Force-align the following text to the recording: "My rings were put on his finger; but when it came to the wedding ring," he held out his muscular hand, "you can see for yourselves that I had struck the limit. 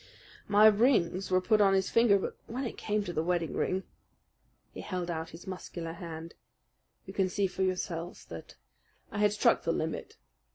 "My 0.47 0.65
rings 0.65 1.29
were 1.29 1.41
put 1.41 1.61
on 1.61 1.75
his 1.75 1.91
finger; 1.91 2.17
but 2.17 2.35
when 2.47 2.63
it 2.65 2.75
came 2.75 3.03
to 3.03 3.13
the 3.13 3.21
wedding 3.21 3.53
ring," 3.53 3.83
he 4.71 4.81
held 4.81 5.11
out 5.11 5.29
his 5.29 5.45
muscular 5.45 5.93
hand, 5.93 6.33
"you 7.05 7.13
can 7.13 7.29
see 7.29 7.45
for 7.45 7.61
yourselves 7.61 8.25
that 8.25 8.55
I 9.11 9.19
had 9.19 9.31
struck 9.31 9.61
the 9.61 9.71
limit. 9.71 10.17